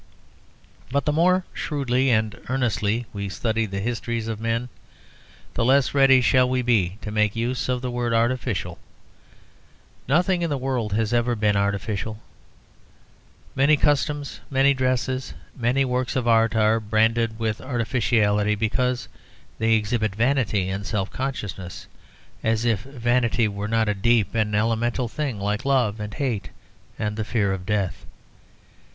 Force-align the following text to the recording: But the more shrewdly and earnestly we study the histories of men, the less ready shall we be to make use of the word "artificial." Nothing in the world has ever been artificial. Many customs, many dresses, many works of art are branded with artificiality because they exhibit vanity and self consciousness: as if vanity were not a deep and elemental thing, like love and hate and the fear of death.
But 0.91 1.05
the 1.05 1.13
more 1.13 1.45
shrewdly 1.53 2.09
and 2.09 2.35
earnestly 2.49 3.05
we 3.13 3.29
study 3.29 3.67
the 3.67 3.79
histories 3.79 4.27
of 4.27 4.39
men, 4.41 4.67
the 5.53 5.63
less 5.63 5.93
ready 5.93 6.21
shall 6.21 6.49
we 6.49 6.63
be 6.63 6.97
to 7.03 7.11
make 7.11 7.35
use 7.35 7.69
of 7.69 7.83
the 7.83 7.91
word 7.91 8.11
"artificial." 8.11 8.79
Nothing 10.07 10.41
in 10.41 10.49
the 10.49 10.57
world 10.57 10.93
has 10.93 11.13
ever 11.13 11.35
been 11.35 11.55
artificial. 11.55 12.19
Many 13.55 13.77
customs, 13.77 14.39
many 14.49 14.73
dresses, 14.73 15.35
many 15.55 15.85
works 15.85 16.15
of 16.15 16.27
art 16.27 16.55
are 16.55 16.79
branded 16.79 17.37
with 17.37 17.61
artificiality 17.61 18.55
because 18.55 19.07
they 19.59 19.73
exhibit 19.73 20.15
vanity 20.15 20.67
and 20.69 20.83
self 20.83 21.11
consciousness: 21.11 21.85
as 22.43 22.65
if 22.65 22.79
vanity 22.81 23.47
were 23.47 23.67
not 23.67 23.87
a 23.87 23.93
deep 23.93 24.33
and 24.33 24.55
elemental 24.55 25.07
thing, 25.07 25.39
like 25.39 25.63
love 25.63 25.99
and 25.99 26.15
hate 26.15 26.49
and 26.97 27.17
the 27.17 27.23
fear 27.23 27.53
of 27.53 27.67
death. 27.67 28.03